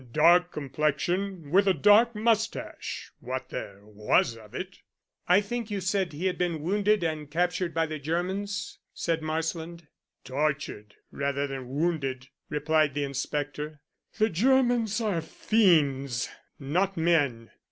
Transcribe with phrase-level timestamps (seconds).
[0.13, 4.81] "Dark complexion with a dark moustache what there was of it."
[5.27, 9.85] "I think you said he had been wounded and captured by the Germans?" said Marsland.
[10.23, 13.79] "Tortured rather than wounded," replied the inspector.
[14.17, 17.51] "The Germans are fiends, not men.